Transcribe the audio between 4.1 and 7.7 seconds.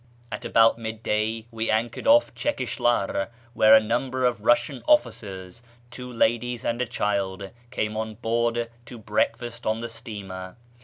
of Russian officers, two ladies, and a child,